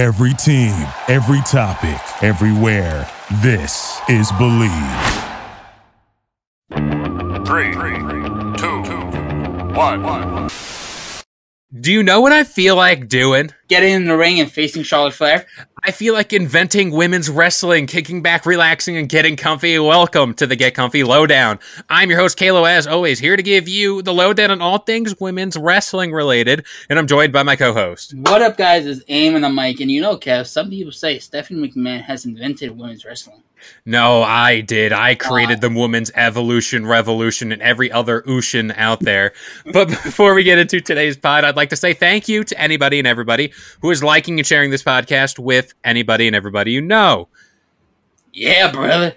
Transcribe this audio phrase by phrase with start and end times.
[0.00, 0.72] Every team,
[1.08, 3.06] every topic, everywhere.
[3.42, 5.26] This is Bleav.
[7.46, 7.74] Three,
[8.56, 8.80] two,
[9.74, 10.48] one.
[11.78, 13.50] Do you know what I feel like doing?
[13.68, 15.46] Getting in the ring and facing Charlotte Flair.
[15.82, 19.78] I feel like inventing women's wrestling, kicking back, relaxing, and getting comfy.
[19.78, 21.58] Welcome to the Get Comfy Lo-Down.
[21.88, 25.18] I'm your host, Kalo, as always, here to give you the lowdown on all things
[25.18, 28.12] women's wrestling related, and I'm joined by my co host.
[28.14, 28.84] What up, guys?
[28.84, 29.80] It's Aim and the mic.
[29.80, 33.42] And you know, Kev, some people say Stephanie McMahon has invented women's wrestling.
[33.84, 34.92] No, I did.
[34.92, 39.32] I created the women's evolution, revolution, and every other ocean out there.
[39.72, 42.98] But before we get into today's pod, I'd like to say thank you to anybody
[42.98, 43.52] and everybody
[43.82, 47.28] who is liking and sharing this podcast with anybody and everybody you know.
[48.32, 49.14] Yeah, brother.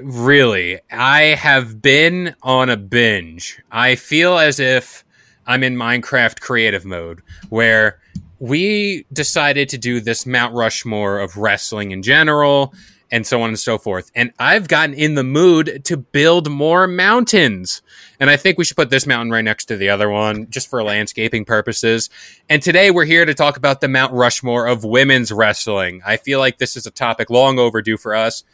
[0.00, 3.62] Really, I have been on a binge.
[3.70, 5.04] I feel as if
[5.46, 8.00] I'm in Minecraft creative mode where
[8.38, 12.74] we decided to do this Mount Rushmore of wrestling in general
[13.10, 14.10] and so on and so forth.
[14.14, 17.82] And I've gotten in the mood to build more mountains.
[18.18, 20.68] And I think we should put this mountain right next to the other one just
[20.68, 22.10] for landscaping purposes.
[22.48, 26.02] And today we're here to talk about the Mount Rushmore of women's wrestling.
[26.04, 28.44] I feel like this is a topic long overdue for us.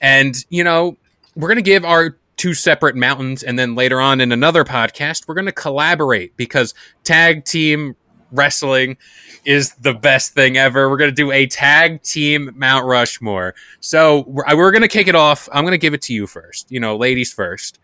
[0.00, 0.96] And, you know,
[1.34, 5.28] we're going to give our two separate mountains and then later on in another podcast
[5.28, 7.94] we're going to collaborate because tag team
[8.32, 8.96] wrestling
[9.44, 10.88] is the best thing ever.
[10.88, 13.54] We're going to do a tag team Mount Rushmore.
[13.80, 15.48] So we're, we're going to kick it off.
[15.52, 16.70] I'm going to give it to you first.
[16.70, 17.78] You know, ladies first.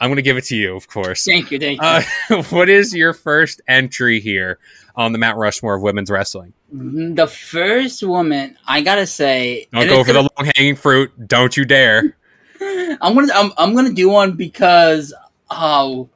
[0.00, 1.24] I'm going to give it to you, of course.
[1.24, 1.58] Thank you.
[1.58, 1.86] Thank you.
[1.86, 4.60] Uh, what is your first entry here
[4.94, 6.52] on the Mount Rushmore of women's wrestling?
[6.70, 11.10] the first woman, I gotta say, Don't go for gonna- the long hanging fruit.
[11.26, 12.16] Don't you dare.
[12.60, 15.14] I'm gonna I'm, I'm gonna do one because
[15.50, 16.08] oh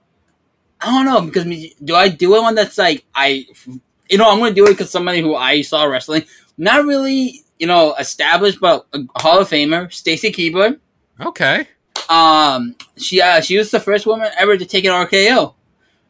[0.82, 3.46] I don't know because me- do I do it one that's like I
[4.08, 6.24] you know I'm gonna do it because somebody who I saw wrestling
[6.58, 10.78] not really you know established but a Hall of Famer Stacy Keibler.
[11.20, 11.68] Okay.
[12.08, 15.54] um she uh, she was the first woman ever to take an RKO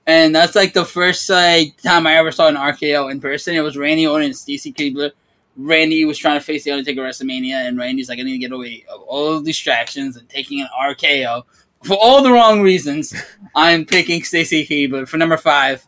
[0.07, 3.55] and that's like the first like time I ever saw an RKO in person.
[3.55, 5.13] It was Randy Orton and Stacy Keibler.
[5.57, 8.39] Randy was trying to face the Undertaker at WrestleMania, and Randy's like, I need to
[8.39, 11.45] get away of all the distractions and taking an RKO
[11.85, 13.15] for all the wrong reasons.
[13.55, 15.87] I'm picking Stacy Keibler for number five.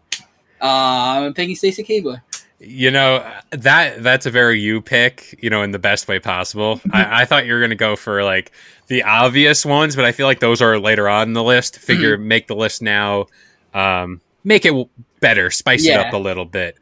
[0.60, 2.22] Uh, I'm picking Stacy Keibler.
[2.60, 5.38] You know that that's a very you pick.
[5.42, 6.80] You know, in the best way possible.
[6.92, 8.52] I, I thought you were going to go for like
[8.86, 11.78] the obvious ones, but I feel like those are later on in the list.
[11.78, 13.26] Figure make the list now,
[13.74, 14.88] um, make it
[15.20, 16.78] better, spice it up a little bit.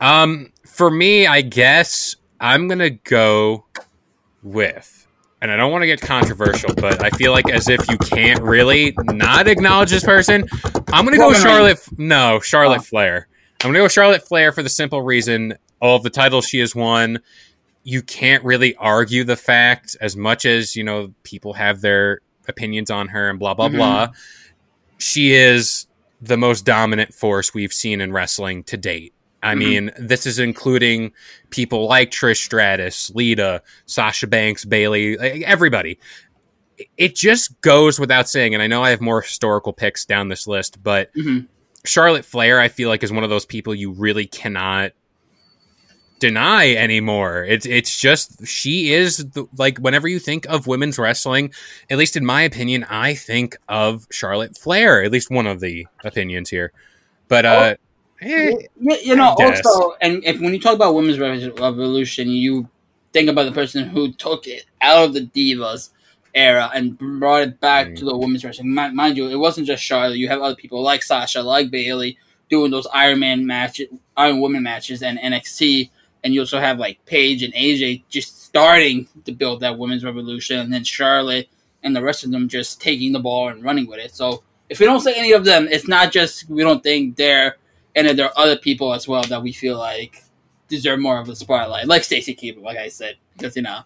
[0.00, 3.66] Um, for me, I guess I'm gonna go
[4.42, 4.95] with,
[5.46, 8.42] and I don't want to get controversial, but I feel like as if you can't
[8.42, 10.48] really not acknowledge this person,
[10.92, 11.78] I'm gonna go Roman Charlotte.
[11.96, 12.82] No, Charlotte Oh.
[12.82, 13.28] Flair.
[13.62, 16.74] I'm gonna go Charlotte Flair for the simple reason all of the titles she has
[16.74, 17.20] won.
[17.84, 22.90] You can't really argue the fact as much as you know people have their opinions
[22.90, 23.76] on her and blah blah Mhm.
[23.76, 24.08] blah.
[24.98, 25.86] She is
[26.20, 29.12] the most dominant force we've seen in wrestling to date.
[29.46, 29.58] I Mhm.
[29.58, 31.12] mean, this is including
[31.50, 35.98] people like Trish Stratus, Lita, Sasha Banks, Bayley, everybody.
[36.96, 40.46] It just goes without saying, and I know I have more historical picks down this
[40.46, 41.40] list, but hmm
[41.84, 44.90] Charlotte Flair, I feel like, is one of those people you really cannot
[46.18, 47.44] deny anymore.
[47.44, 51.52] It's it's just she is the, like whenever you think of women's wrestling,
[51.88, 55.04] at least in my opinion, I think of Charlotte Flair.
[55.04, 56.72] At least one of the opinions here,
[57.28, 57.76] but uh,
[58.22, 58.50] eh,
[58.80, 62.68] You, you know, also, and if when you talk about women's revolution, you
[63.12, 65.90] think about the person who took it out of the divas
[66.34, 67.96] era and brought it back Mm.
[67.98, 68.74] to the women's wrestling.
[68.74, 70.18] Mind, mind you, it wasn't just Charlotte.
[70.18, 72.18] You have other people like Sasha, like Bayley,
[72.50, 75.90] doing those Iron Man matches, Iron Woman matches, and NXT.
[76.24, 80.58] And you also have like Paige and AJ just starting to build that women's revolution,
[80.58, 81.48] and then Charlotte
[81.82, 84.14] and the rest of them just taking the ball and running with it.
[84.14, 87.56] So if we don't say any of them, it's not just we don't think they're
[87.96, 90.22] and then there are other people as well that we feel like
[90.68, 93.80] deserve more of the spotlight, like Stacy Keibler, like I said, because you know,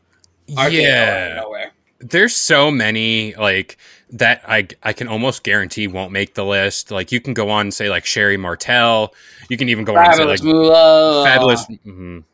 [0.50, 1.72] RKO out of yeah, nowhere.
[2.00, 3.76] there's so many like
[4.10, 6.90] that I I can almost guarantee won't make the list.
[6.90, 9.14] Like you can go on and say like Sherri Martel.
[9.48, 11.66] You can even go on and say Fabulous like Moolah, fabulous.
[11.86, 12.24] mhm,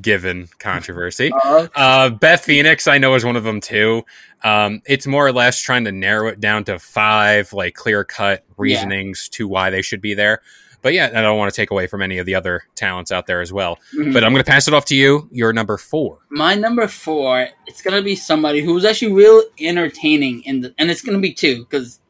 [0.00, 1.30] given controversy.
[1.44, 4.04] Uh, Uh, Beth Phoenix, I know, is one of them too.
[4.44, 8.44] Um, it's more or less trying to narrow it down to five, like clear cut
[8.56, 10.42] reasonings to why they should be there.
[10.80, 13.26] But yeah, I don't want to take away from any of the other talents out
[13.26, 13.78] there as well.
[13.94, 14.12] mhm.
[14.12, 15.28] But I'm going to pass it off to you.
[15.32, 16.18] You're number four.
[16.30, 21.02] my number four, it's gonna be somebody who's actually real entertaining in the, and it's
[21.02, 22.00] gonna be two because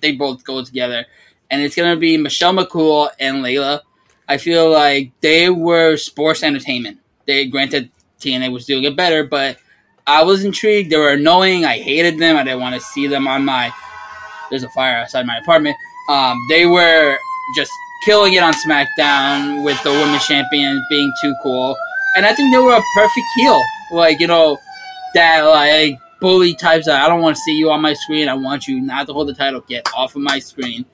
[0.00, 1.04] they both go together,
[1.50, 3.80] and it's gonna be Michelle McCool and Layla.
[4.28, 6.98] I feel like they were sports entertainment.
[7.26, 7.90] They granted
[8.20, 9.58] TNA was doing it better, but
[10.06, 10.90] I was intrigued.
[10.90, 11.64] They were annoying.
[11.64, 12.36] I hated them.
[12.36, 13.72] I didn't want to see them on my.
[14.50, 15.76] There's a fire outside my apartment.
[16.08, 17.16] Um, they were
[17.56, 17.70] just
[18.04, 21.76] killing it on SmackDown with the women's champion being too cool,
[22.16, 23.60] and I think they were a perfect heel.
[23.92, 24.58] Like you know,
[25.14, 28.28] that like bully types that I don't want to see you on my screen.
[28.28, 29.60] I want you not to hold the title.
[29.60, 30.86] Get off of my screen.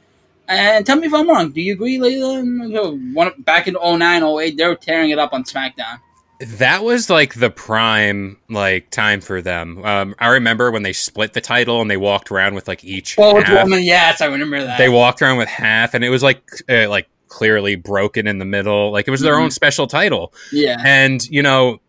[0.49, 1.53] And tell me if I'm wrong.
[1.53, 3.13] Do you agree, Layla?
[3.15, 6.01] One, back in 09, 08, they were tearing it up on SmackDown.
[6.41, 9.85] That was like the prime like time for them.
[9.85, 13.17] Um, I remember when they split the title and they walked around with like each.
[13.17, 13.65] Both half.
[13.65, 14.79] woman, yes, I remember that.
[14.79, 18.45] They walked around with half, and it was like uh, like clearly broken in the
[18.45, 18.93] middle.
[18.93, 19.43] Like it was their Mhm.
[19.45, 20.33] own special title.
[20.53, 21.81] yeah, And you know,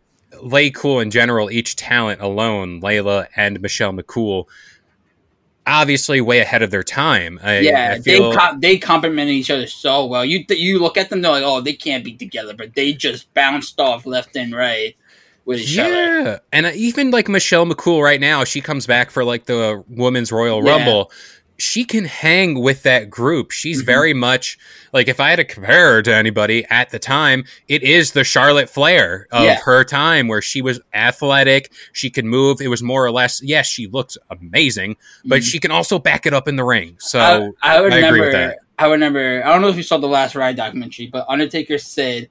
[0.43, 4.45] LayCool in general, each talent alone, Layla and Michelle McCool,
[5.69, 7.39] obviously way ahead of their time.
[7.43, 7.95] I, yeah.
[7.97, 10.25] I feel they com- they complemented each other so well.
[10.25, 12.93] You th- you look at them, they're like, oh, they can't be together, but they
[12.93, 14.95] just bounced off left and right
[15.45, 15.89] with each other.
[15.89, 20.31] yeah, and even like Michelle McCool right now, she comes back for like the Women's
[20.31, 20.71] Royal Yeah.
[20.71, 21.11] Rumble.
[21.59, 23.51] She can hang with that group.
[23.51, 23.85] She's Mhm.
[23.85, 24.57] very much
[24.93, 28.23] like if I had to compare her to anybody at the time, it is the
[28.23, 29.59] Charlotte Flair of Yeah.
[29.63, 32.61] her time where she was athletic, she could move.
[32.61, 34.95] It was more or less, yes, she looked amazing,
[35.25, 35.45] but Mhm.
[35.51, 36.95] she can also back it up in the ring.
[36.99, 37.19] So
[37.61, 38.59] I, I would I agree with that.
[38.79, 39.43] I would remember.
[39.45, 42.29] I don't know if you saw the last ride documentary, but Undertaker said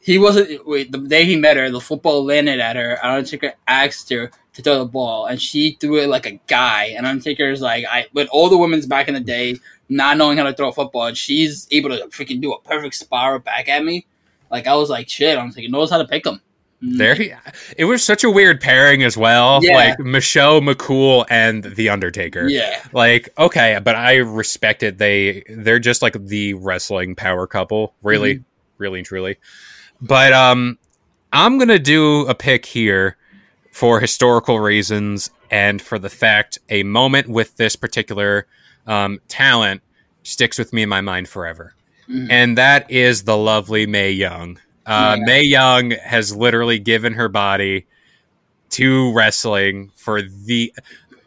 [0.00, 0.66] he wasn't.
[0.66, 2.98] Wait, the day he met her, the football landed at her.
[3.04, 6.94] Undertaker asked her to throw the ball, and she threw it like a guy.
[6.96, 9.56] And Undertaker's like, I with all the women's back in the day
[9.90, 12.94] not knowing how to throw a football, and she's able to freaking do a perfect
[12.94, 14.06] spiral back at me.
[14.50, 15.36] Like I was like, shit.
[15.38, 16.40] Undertaker knows how to pick them.
[16.80, 17.32] there he,
[17.76, 19.58] it was such a weird pairing as well.
[19.64, 19.74] Yeah.
[19.74, 22.46] Like Michelle McCool and The Undertaker.
[22.48, 22.80] Yeah.
[22.92, 24.96] Like, okay, but I respect it.
[24.96, 28.42] They they're just like the wrestling power couple, really, Mm-hmm.
[28.82, 29.38] really and truly.
[30.00, 30.78] But um
[31.32, 33.16] I'm gonna do a pick here
[33.72, 38.46] for historical reasons and for the fact a moment with this particular
[38.86, 39.82] um, talent
[40.22, 41.74] sticks with me in my mind forever.
[42.08, 42.28] Mhm.
[42.30, 44.58] And that is the lovely Mae Young.
[44.86, 45.24] Uh, Yeah.
[45.26, 47.86] Mae Young has literally given her body
[48.70, 50.72] to wrestling for the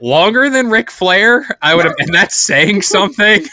[0.02, 1.46] longer than Ric Flair.
[1.62, 3.46] I would, and that's saying something.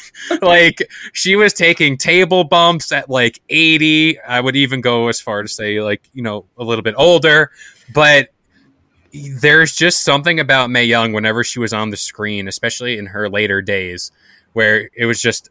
[0.42, 0.78] like
[1.12, 4.18] she was taking table bumps at like eighty.
[4.20, 7.50] I would even go as far to say like you know a little bit older,
[7.94, 8.30] but
[9.40, 13.28] there's just something about Mae Young whenever she was on the screen, especially in her
[13.28, 14.12] later days,
[14.52, 15.48] where it was just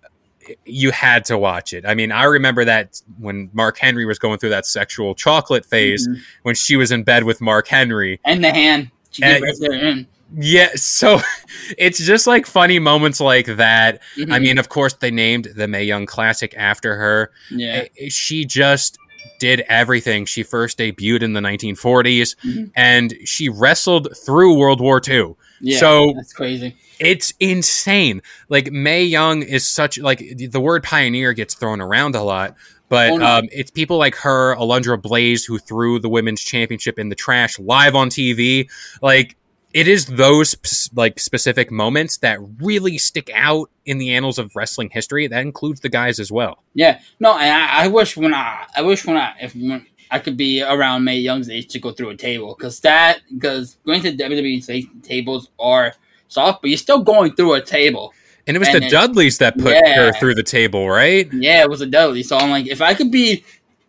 [0.65, 1.85] you had to watch it.
[1.85, 6.07] I mean, I remember that when Mark Henry was going through that sexual chocolate phase
[6.07, 6.21] Mhm.
[6.43, 8.19] when she was in bed with Mark Henry.
[8.23, 8.89] And the hand.
[9.11, 10.61] She And- did right there.
[10.69, 11.21] Yeah, so
[11.77, 14.01] it's just like funny moments like that.
[14.17, 14.41] I Mhm.
[14.41, 17.31] mean, of course, they named the Mae Young Classic after her.
[17.51, 17.85] yeah.
[17.99, 18.97] Eh, She just
[19.39, 20.25] did everything.
[20.25, 22.71] She first debuted in the 1940s Mhm.
[22.75, 25.35] and she wrestled through World War II.
[25.61, 25.79] Yeah.
[25.79, 26.75] so- that's crazy.
[26.99, 28.21] It's insane.
[28.49, 32.55] Like Mae Young is such like the word pioneer gets thrown around a lot,
[32.89, 33.25] but Oh, no.
[33.25, 37.57] um, it's people like her, Alundra Blaze, who threw the women's championship in the trash
[37.59, 38.67] live on TV.
[39.01, 39.35] Like
[39.77, 40.55] it is those
[40.95, 45.27] like specific moments that really stick out in the annals of wrestling history.
[45.27, 46.63] That includes the guys as well.
[46.73, 50.17] Yeah, no, and I, I wish when I, I wish when I, if when I
[50.17, 54.01] could be around Mae Young's age to go through a table, because that, because going
[54.01, 55.93] to WWE tables are
[56.27, 58.13] soft, but you're still going through a table.
[58.47, 59.95] And it was And the it- Dudleys that put Yeah.
[60.05, 61.31] her through the table, right?
[61.33, 62.23] Yeah, it was a Dudley.
[62.23, 63.43] So I'm like, if I could be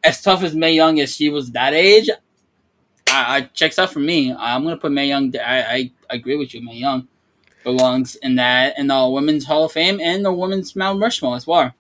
[0.05, 2.11] as tough as Mae Young as she was that age,
[3.27, 4.33] I, I checks out for me.
[4.33, 5.35] I'm gonna put Mae Young.
[5.37, 6.65] I, I, I agree with you.
[6.65, 7.09] Mae Young
[7.65, 11.47] belongs in that in the Women's Hall of Fame and the Women's Mount Rushmore as
[11.47, 11.75] well.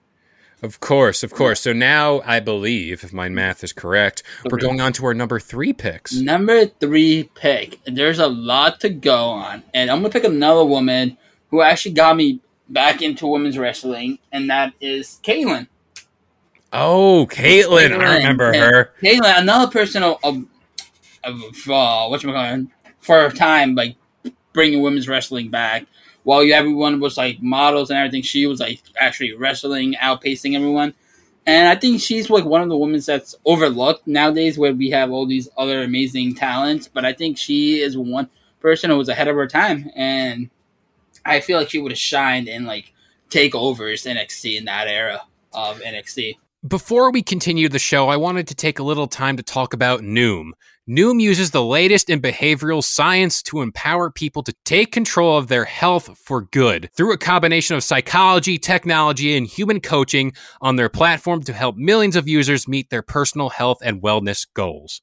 [0.60, 1.60] Of course, of course.
[1.60, 5.38] So now I believe, if my math is correct, we're going on to our number
[5.38, 6.14] three picks.
[6.14, 7.78] Number three pick.
[7.84, 11.16] There's a lot to go on, and I'm gonna pick another woman
[11.50, 15.68] who actually got me back into women's wrestling, and that is Kaitlyn.
[16.72, 18.92] Oh, Kaitlyn, I remember her.
[19.00, 20.44] Kaitlyn, another person of, of,
[21.24, 21.36] of
[21.68, 22.66] uh, what you call
[23.00, 23.96] for a time, like
[24.52, 25.86] bringing women's wrestling back.
[26.24, 30.94] While everyone was like models and everything, she was like actually wrestling, outpacing everyone.
[31.46, 35.10] And I think she's like one of the women that's overlooked nowadays, where we have
[35.10, 36.88] all these other amazing talents.
[36.88, 38.28] But I think she is one
[38.60, 40.50] person who was ahead of her time, and
[41.24, 42.92] I feel like she would have shined in like
[43.30, 45.22] takeovers NXT in that era
[45.52, 46.36] of NXT.
[46.66, 50.00] Before we continue the show, I wanted to take a little time to talk about
[50.00, 50.50] Noom.
[50.88, 55.66] Noom uses the latest in behavioral science to empower people to take control of their
[55.66, 61.42] health for good through a combination of psychology, technology, and human coaching on their platform
[61.42, 65.02] to help millions of users meet their personal health and wellness goals.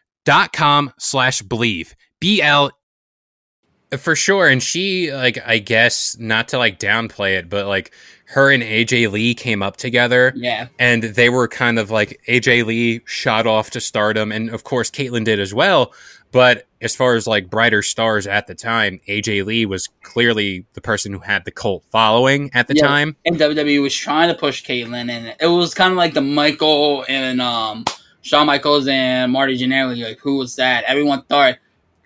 [0.31, 1.93] dot com slash bleav.
[2.21, 2.71] B l
[3.97, 4.47] for sure.
[4.47, 7.91] And she like i guess not to like downplay it but like
[8.27, 10.31] her and aj lee came up together.
[10.35, 10.67] Yeah.
[10.79, 14.31] and they were kind of like aj lee shot off to stardom.
[14.31, 15.91] And of course kaitlyn did as well.
[16.31, 20.79] But as far as like brighter stars at the time aj lee was clearly the
[20.81, 22.87] person who had the cult following at the Yeah.
[22.87, 23.17] time.
[23.25, 27.03] And WWE was trying to push Kaitlyn, and it was kind of like the Michael
[27.09, 27.83] and um,
[28.21, 30.03] Shawn Michaels and Marty Jannetty.
[30.03, 30.83] Like, who was that?
[30.85, 31.57] Everyone thought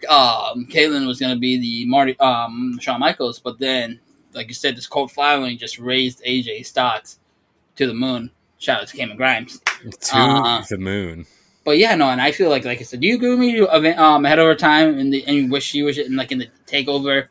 [0.09, 3.99] um, Kaitlyn was going to be the Marty um, Shawn Michaels, but then,
[4.33, 7.19] like you said, this cold following just raised AJ stocks
[7.75, 8.31] to the moon.
[8.57, 9.59] Shout out to Cameron Grimes.
[9.59, 11.25] to Uh, the moon
[11.63, 13.93] But yeah, no, and I feel like, like I said, do you agree with me?
[13.93, 16.37] Um, ahead of her time, and, the, and you wish she was in like in
[16.37, 17.27] the takeover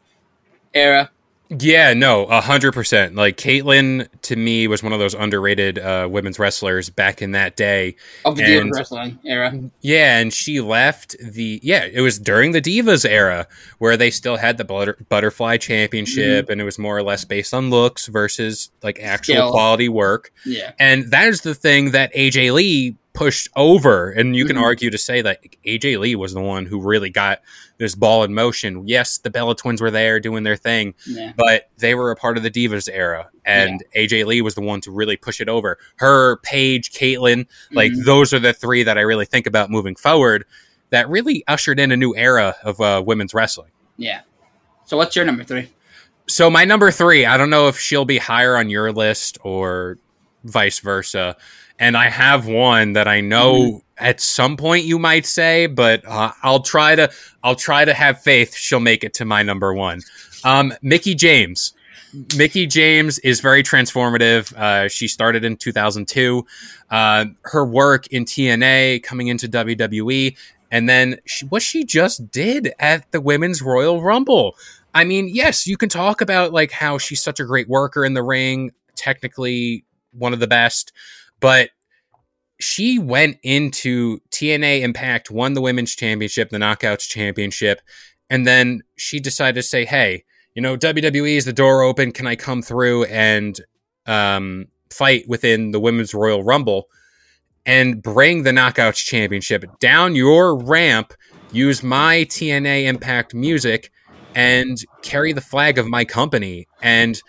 [0.75, 1.11] era.
[1.51, 3.15] Yeah, no, a hundred percent.
[3.15, 7.55] Like Kaitlyn to me was one of those underrated uh, women's wrestlers back in that
[7.55, 7.97] day.
[8.25, 9.53] Of the And- Divas wrestling era.
[9.83, 13.47] Yeah, and she left the yeah, it was during the Divas era
[13.79, 17.53] where they still had the butter, butterfly championship and it was more or less based
[17.53, 19.51] on looks versus like actual Skill.
[19.51, 20.33] quality work.
[20.47, 20.73] Yeah.
[20.79, 24.11] And that is the thing that AJ Lee pushed over.
[24.11, 24.63] And you can Mhm.
[24.63, 27.41] argue to say that AJ Lee was the one who really got
[27.79, 28.87] this ball in motion.
[28.87, 31.33] Yes, the Bella twins were there doing their thing, Yeah.
[31.37, 33.29] but they were a part of the Divas era.
[33.45, 35.79] And AJ Lee was the one to really push it over.
[35.97, 38.05] Her, Paige, Kaitlyn, like Mhm.
[38.05, 40.45] those are the three that I really think about moving forward
[40.91, 43.71] that really ushered in a new era of uh, women's wrestling.
[43.97, 44.21] Yeah.
[44.87, 45.69] So what's your number three?
[46.27, 49.99] So my number three, I don't know if she'll be higher on your list or
[50.45, 51.37] vice versa.
[51.79, 56.33] And I have one that I know at some point you might say, but uh,
[56.43, 57.11] I'll try to
[57.43, 60.01] I'll try to have faith she'll make it to my number one.
[60.45, 61.75] Um, Mickie James.
[62.37, 64.53] Mickie James is very transformative.
[64.57, 66.47] Uh, she started in 2002.
[66.91, 70.37] Uh, her work in TNA, coming into WWE,
[70.71, 74.57] and then she, what she just did at the Women's Royal Rumble.
[74.95, 78.15] I mean, yes, you can talk about like how she's such a great worker in
[78.15, 80.93] the ring, technically one of the best,
[81.41, 81.71] but
[82.61, 87.81] she went into TNA Impact, won the women's championship, the Knockouts championship,
[88.31, 90.25] and then she decided to say, "Hey,
[90.55, 92.13] you know, WWE is the door open.
[92.13, 93.61] Can I come through and
[94.07, 96.87] um, fight within the women's Royal Rumble
[97.67, 101.13] and bring the Knockouts championship down your ramp?
[101.53, 103.91] Use my TNA Impact music."
[104.35, 107.21] and carry the flag of my company and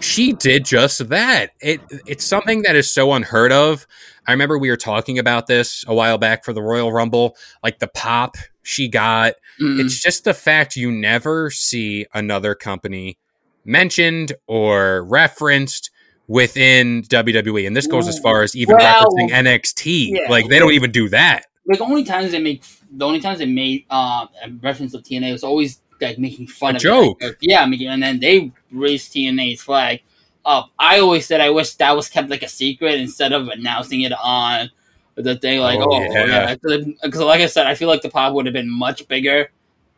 [0.00, 1.50] she did just that.
[1.60, 3.86] It it's something that is so unheard of.
[4.26, 7.78] I remember we were talking about this a while back for the royal rumble like
[7.78, 9.34] the pop she got.
[9.60, 13.18] Mm, it's just the fact you never see another company
[13.64, 15.90] mentioned or referenced
[16.28, 20.30] within WWE and this goes as far as even Well, referencing NXT yeah.
[20.30, 21.46] like they don't even do that.
[21.66, 24.28] Like only times they make the only times they made a
[24.60, 27.22] reference of TNA was always like making fun A of joke.
[27.22, 27.26] It.
[27.26, 30.02] Like, yeah, and then they raised TNA's flag
[30.44, 30.70] up.
[30.78, 34.12] I always said I wish that was kept like a secret instead of announcing it
[34.12, 34.70] on
[35.16, 35.60] the thing.
[35.60, 36.54] Like, Oh, oh, yeah.
[36.64, 39.50] yeah, because like I said, I feel like the pop would have been much bigger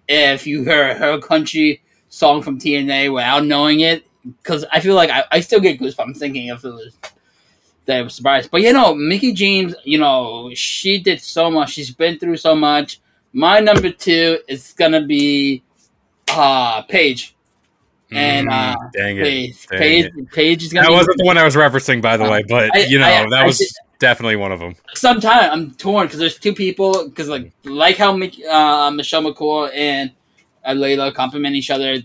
[0.09, 4.04] if you heard her country song from TNA without knowing it.
[4.25, 6.97] Because I feel like I, I still get goosebumps thinking if it was
[7.87, 8.50] that I was surprised.
[8.50, 11.73] But you know, Mickie James, you know, she did so much.
[11.73, 13.00] She's been through so much.
[13.32, 15.62] My number two is gonna be
[16.31, 17.35] uh Paige.
[18.11, 20.33] And uh Mm, dang it Paige dang Paige, it.
[20.33, 22.45] Paige is gonna that wasn't the one I was referencing, by the Uh, way.
[22.49, 24.75] But I- you know, I- that was definitely one of them.
[24.95, 30.11] Sometimes I'm torn because there's two people because like like how uh, Michelle McCool and
[30.67, 31.99] Layla compliment each other.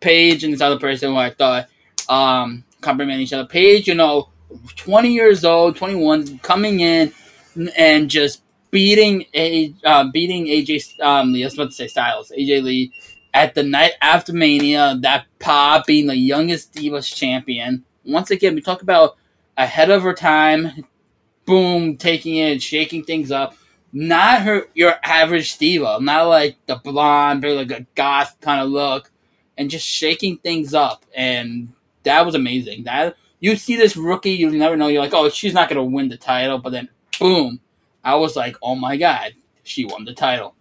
[0.00, 1.66] Paige and this other person who I thought
[2.08, 3.46] um, compliment each other.
[3.46, 4.28] Paige, you know,
[4.76, 7.12] 20 years old, 21, coming in
[7.76, 12.30] and just beating a uh, beating AJ um Lee, I was about to say Styles,
[12.30, 12.92] AJ Lee
[13.34, 17.84] at the night after Mania, that pop being the youngest Divas champion.
[18.04, 19.16] Once again, we talk about
[19.56, 20.84] ahead of her time,
[21.44, 23.56] boom, taking it, shaking things up.
[23.92, 28.68] Not her your average diva, not like the blonde, or like a goth kind of
[28.68, 29.10] look,
[29.56, 31.06] and just shaking things up.
[31.14, 32.84] And that was amazing.
[32.84, 34.88] That you see this rookie, you never know.
[34.88, 37.60] You're like, oh, she's not gonna win the title, but then boom,
[38.04, 40.54] I was like, oh my god, she won the title.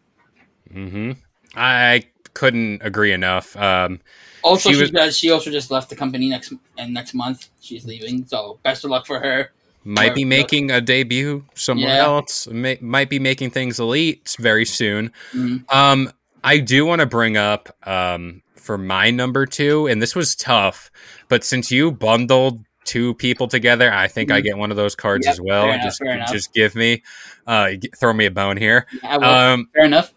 [0.71, 1.11] hmm
[1.55, 2.05] I
[2.37, 3.55] couldn't agree enough.
[3.57, 3.99] Um,
[4.43, 7.49] Also, She she, was- does, she also just left the company next and next month.
[7.59, 9.49] She's leaving, so best of luck for her.
[9.83, 12.03] might be making a debut somewhere Yeah.
[12.05, 12.45] else.
[12.47, 15.11] May, might be making things elite very soon.
[15.33, 15.63] Mhm.
[15.73, 16.11] Um,
[16.43, 20.91] I do want to bring up um, for my number two, and this was tough,
[21.29, 24.43] but since you bundled two people together, I think I Mhm.
[24.43, 25.69] get one of those cards Yep, as well.
[25.71, 26.01] enough, just,
[26.33, 27.01] just give me,
[27.47, 28.85] uh, throw me a bone here.
[29.03, 29.25] I will.
[29.25, 30.13] Um, Fair enough.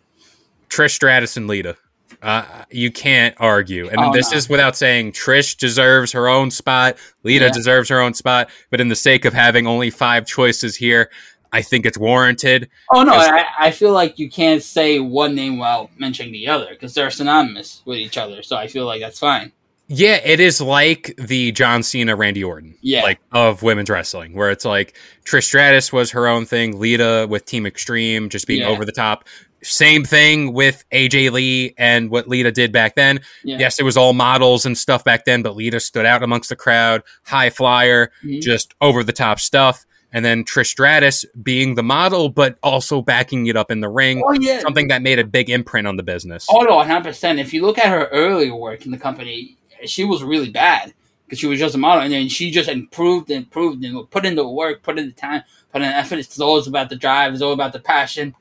[0.68, 1.76] Trish Stratus and Lita.
[2.22, 4.36] Uh, you can't argue, and Oh, this no.
[4.36, 6.96] is without saying Trish deserves her own spot.
[7.24, 7.50] Lita Yeah.
[7.52, 11.10] deserves her own spot, but in the sake of having only five choices here,
[11.52, 12.68] I think it's warranted.
[12.92, 16.66] Oh no, I, I feel like you can't say one name while mentioning the other
[16.70, 18.42] because they're synonymous with each other.
[18.42, 19.52] So I feel like that's fine.
[19.88, 23.02] Yeah, it is like the John Cena Randy Orton, Yeah.
[23.02, 27.44] like of women's wrestling, where it's like Trish Stratus was her own thing, Lita with
[27.46, 28.68] Team Extreme just being Yeah.
[28.68, 29.24] over the top.
[29.62, 33.20] Same thing with AJ Lee and what Lita did back then.
[33.44, 33.58] Yeah.
[33.58, 36.56] Yes, it was all models and stuff back then, but Lita stood out amongst the
[36.56, 38.40] crowd, high flyer, Mhm.
[38.40, 39.84] just over the top stuff.
[40.12, 44.22] And then Trish Stratus being the model, but also backing it up in the ring,
[44.26, 44.60] Oh yeah.
[44.60, 46.46] something that made a big imprint on the business.
[46.50, 47.04] Oh no, 100.
[47.04, 50.94] percent If you look at her earlier work in the company, she was really bad
[51.26, 54.24] because she was just a model, and then she just improved and improved and put
[54.26, 56.18] in the work, put in the time, put in the effort.
[56.18, 57.32] It's always about the drive.
[57.34, 58.34] It's all about the passion.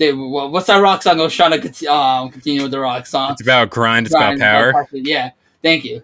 [0.00, 1.20] They, what's that rock song?
[1.20, 3.32] I was trying to um, continue with the rock song.
[3.32, 4.88] It's about grind, it's Right, about power.
[4.92, 5.32] Yeah,
[5.62, 6.02] thank you.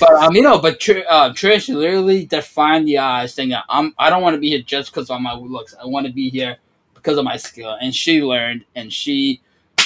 [0.00, 4.08] But um, you know, but Tr- uh, Trish literally defined the eyes, saying I'm I
[4.08, 5.74] don't want to be here just because of my looks.
[5.78, 6.56] I want to be here
[6.94, 7.76] because of my skill.
[7.78, 9.42] And she learned, and she.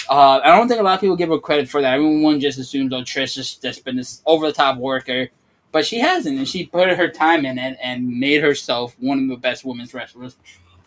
[0.09, 1.95] Uh, I don't think a lot of people give her credit for that.
[1.95, 5.31] Everyone just assumes, oh, Trish has just been this over the top worker,
[5.73, 9.29] but she hasn't, and she put her time in it and made herself one of
[9.29, 10.37] the best women's wrestlers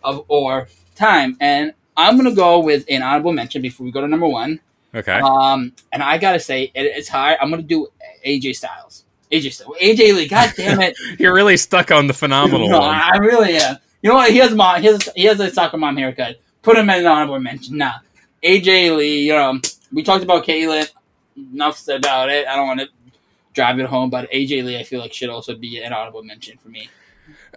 [0.04, 1.36] of our time.
[1.42, 4.60] And I'm gonna go with an honorable mention before we go to number one.
[4.94, 5.20] Okay.
[5.20, 7.36] Um, and I gotta say, it, it's high.
[7.36, 7.88] I'm gonna do
[8.26, 9.06] AJ Styles.
[9.32, 9.78] AJ Styles.
[9.82, 10.28] AJ Lee.
[10.28, 10.98] God damn it.
[11.20, 12.90] You're really stuck on the phenomenal no, one.
[12.90, 13.78] I really am.
[14.02, 14.32] You know what?
[14.32, 14.82] He has mom.
[14.82, 16.40] He has, he has a soccer mom haircut.
[16.62, 17.78] Put him in an honorable mention.
[17.78, 17.94] Nah.
[18.44, 19.28] AJ Lee.
[19.28, 19.60] You know,
[19.92, 20.90] we talked about Kaitlyn.
[21.54, 22.48] Enough said about it.
[22.48, 22.88] I don't want to
[23.54, 26.58] drive it home, but AJ Lee, I feel like should also be an honorable mention
[26.58, 26.90] for me.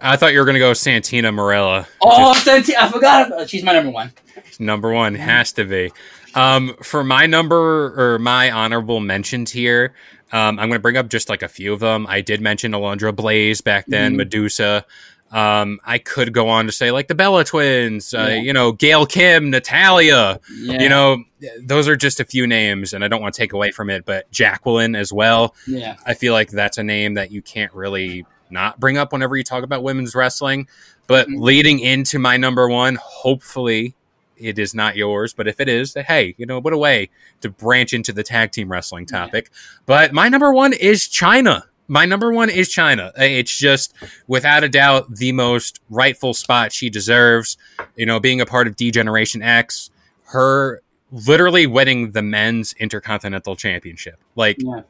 [0.01, 1.87] I thought you were going to go Santina Marella.
[2.01, 2.79] Oh, Santina!
[2.81, 3.27] I forgot.
[3.27, 4.11] About, she's my number one.
[4.59, 5.91] Number one has to be.
[6.33, 9.93] Um, for my number or my honorable mentions here,
[10.31, 12.05] um, I'm going to bring up just like a few of them.
[12.09, 14.17] I did mention Alundra Blaze back then, Mhm.
[14.17, 14.85] Medusa.
[15.31, 18.35] Um, I could go on to say like the Bella Twins, uh, Yeah.
[18.35, 20.39] you know, Gail Kim, Natalya.
[20.61, 20.81] Yeah.
[20.81, 21.23] You know,
[21.61, 24.05] those are just a few names, and I don't want to take away from it,
[24.05, 25.55] but Jacqueline as well.
[25.67, 25.95] Yeah.
[26.05, 29.43] I feel like that's a name that you can't really not bring up whenever you
[29.43, 30.67] talk about women's wrestling.
[31.07, 31.39] But Mhm.
[31.39, 33.95] leading into my number one, hopefully
[34.37, 35.33] it is not yours.
[35.33, 37.09] But if it is, hey, you know, what a way
[37.41, 39.19] to branch into the tag team wrestling Yeah.
[39.19, 39.49] topic.
[39.85, 41.63] But my number one is Chyna.
[41.87, 43.11] My number one is Chyna.
[43.17, 43.93] It's just,
[44.27, 47.57] without a doubt, the most rightful spot she deserves.
[47.95, 49.91] You know, being a part of D Generation X,
[50.29, 50.81] her
[51.11, 54.17] literally winning the men's intercontinental championship.
[54.35, 54.81] Like, Yeah.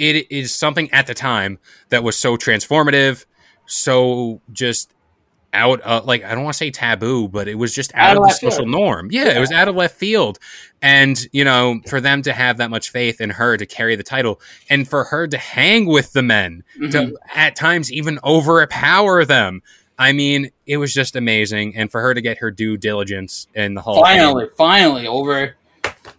[0.00, 1.58] It is something at the time
[1.90, 3.26] that was so transformative,
[3.66, 4.92] so just
[5.52, 8.16] out of like I don't want to say taboo, but it was just out, Out
[8.18, 8.68] of the social field.
[8.70, 9.08] norm.
[9.10, 9.36] Yeah, Yeah.
[9.36, 10.38] it was out of left field.
[10.80, 14.02] And, you know, for them to have that much faith in her to carry the
[14.04, 16.92] title and for her to hang with the men, Mhm.
[16.92, 19.62] to at times even overpower them.
[19.98, 21.76] I mean, it was just amazing.
[21.76, 24.02] And for her to get her due diligence in the Hall.
[24.02, 25.56] Finally, finally, over.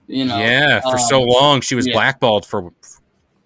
[0.07, 0.37] You know.
[0.37, 1.93] Yeah, for so um, long she was yeah.
[1.93, 2.71] blackballed for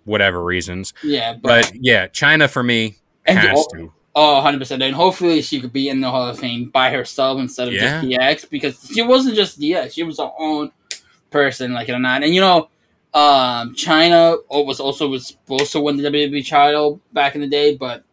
[0.06, 0.94] whatever reasons.
[1.04, 1.42] Yeah, but,
[1.72, 3.94] But yeah, Chyna for me and has oh, to.
[4.16, 4.84] oh, 100%.
[4.84, 8.02] And hopefully she could be in the Hall of Fame by herself instead of Yeah.
[8.02, 9.94] just DX because she wasn't just DX.
[9.94, 10.72] She was her own
[11.32, 12.24] person, like it or not.
[12.24, 12.70] And you know,
[13.14, 17.76] um, Chyna was also was supposed to win the WWE title back in the day,
[17.76, 18.04] but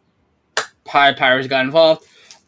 [0.85, 2.05] Pi Pirates got involved.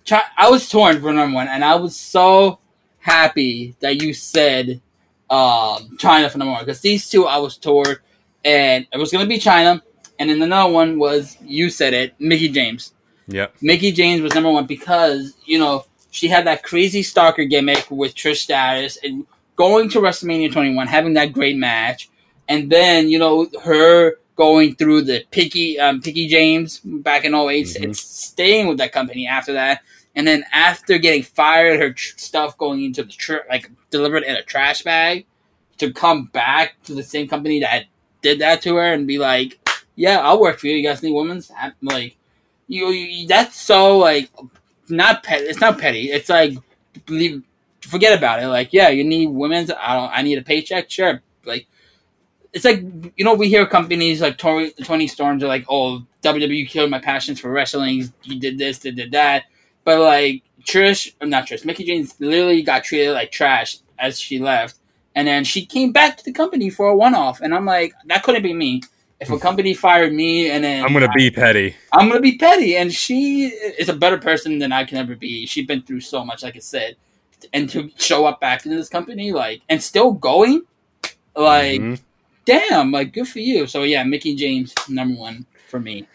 [0.08, 2.60] Chi- I was torn for number one, and I was so
[3.00, 4.82] happy that you said
[5.30, 7.98] um, Chyna for number one because these two I was torn,
[8.46, 9.82] and it was gonna be Chyna,
[10.20, 12.94] and then another one was you said it, Mickie James.
[13.28, 13.56] Yep.
[13.62, 18.16] Mickie James was number one because you know she had that crazy stalker gimmick with
[18.16, 19.26] Trish Stratus and
[19.58, 22.10] going to WrestleMania 21, having that great match,
[22.48, 27.66] and then you know her going through the Piggy um, Piggy James back in 8
[27.68, 27.84] Mhm.
[27.84, 29.82] and staying with that company after that,
[30.16, 34.36] and then after getting fired, her tr- stuff going into the tr- like delivered in
[34.36, 35.26] a trash bag
[35.78, 37.86] to come back to the same company that
[38.26, 39.60] did that to her and be like,
[39.96, 40.76] "Yeah, I'll work for you.
[40.76, 42.18] You guys need women's like."
[42.68, 44.32] You, you that's so like
[44.90, 45.46] not petty.
[45.46, 46.12] It's not petty.
[46.12, 46.58] It's like
[47.82, 48.48] forget about it.
[48.48, 49.70] Like yeah, you need women's.
[49.70, 50.12] I don't.
[50.12, 50.90] I need a paycheck.
[50.90, 51.22] Sure.
[51.46, 51.68] Like
[52.54, 52.82] it's like
[53.16, 57.00] you know we hear companies like Tony, Toni Storms are like, oh WWE killed my
[57.00, 58.12] passions for wrestling.
[58.24, 59.44] You did this, did, did that.
[59.84, 64.40] But like Trish, I'm not Trish, Mickie James literally got treated like trash as she
[64.40, 64.76] left,
[65.16, 67.94] and then she came back to the company for a one off, and I'm like,
[68.06, 68.82] that couldn't be me.
[69.22, 71.74] If a company fired me and then I'm gonna be petty.
[71.94, 75.46] I'm gonna be petty, and she is a better person than I can ever be.
[75.46, 76.98] She's been through so much, like I said,
[77.54, 80.64] and to show up back into this company, like, and still going,
[81.36, 82.00] like, Mhm.
[82.44, 83.68] damn, like, good for you.
[83.68, 86.08] So yeah, Mickie James, number one for me.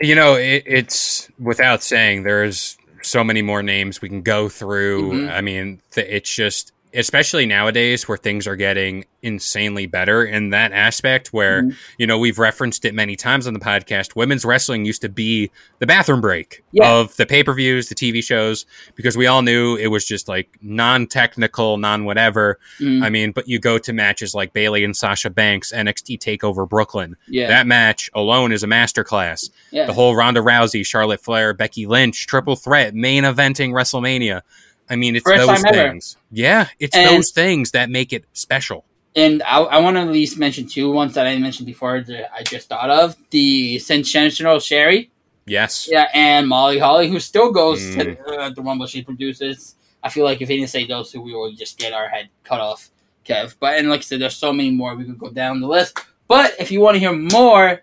[0.00, 2.22] You know, it, it's without saying.
[2.22, 5.12] There's so many more names we can go through.
[5.12, 5.30] Mhm.
[5.30, 11.28] I mean, it's just, especially nowadays where things are getting insanely better in that aspect.
[11.32, 11.76] Where Mhm.
[11.98, 14.16] you know we've referenced it many times on the podcast.
[14.16, 16.90] Women's wrestling used to be the bathroom break Yeah.
[16.90, 18.64] of the pay per views, the TV shows,
[18.96, 22.58] because we all knew it was just like non technical, non whatever.
[22.80, 26.68] Mm, I mean, but you go to matches like Bayley and Sasha Banks, NXT Takeover
[26.68, 27.16] Brooklyn.
[27.28, 29.50] yeah, That match alone is a masterclass.
[29.70, 29.86] yeah.
[29.86, 34.40] The whole Ronda Rousey, Charlotte Flair, Becky Lynch triple threat main eventing WrestleMania.
[34.90, 35.88] I mean, it's First those time ever.
[35.90, 36.16] things.
[36.32, 38.84] Yeah, it's And- those things that make it special.
[39.16, 42.32] and I, I want to at least mention two ones that I mentioned before that
[42.34, 45.10] I just thought of: the Sensational Sherri,
[45.46, 45.88] Yes.
[45.90, 48.16] yeah, and Molly Holly, who still goes Mm.
[48.16, 49.74] to uh, the Rumble she produces.
[50.02, 52.28] I feel like if he didn't say those two, we would just get our head
[52.44, 52.90] cut off,
[53.26, 53.54] Kev.
[53.60, 55.98] But and like I said, there's so many more we could go down the list.
[56.28, 57.82] But if you want to hear more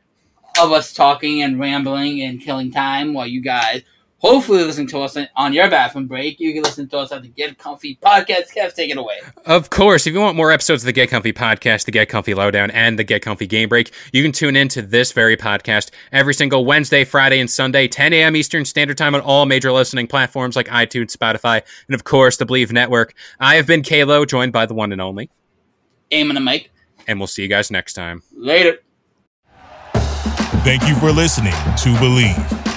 [0.61, 3.83] of us talking and rambling and killing time while you guys
[4.19, 7.27] hopefully listen to us on your bathroom break, you can listen to us at the
[7.27, 8.53] Get Comfy podcast.
[8.55, 9.19] Kev, take it away.
[9.45, 12.33] Of course, if you want more episodes of the Get Comfy podcast, the Get Comfy
[12.33, 15.91] Lo-Down, and the Get Comfy Game Break, you can tune in to this very podcast
[16.11, 18.35] every single Wednesday, Friday, and Sunday, 10 a.m.
[18.35, 22.45] Eastern Standard Time on all major listening platforms like iTunes, Spotify, and of course, the
[22.45, 23.13] Bleav Network.
[23.39, 25.29] I have been Kalo, joined by the one and only,
[26.11, 26.71] Aim and a mic.
[27.07, 28.23] and we'll see you guys next time.
[28.35, 28.79] Later.
[30.63, 32.76] Thank you for listening to Bleav.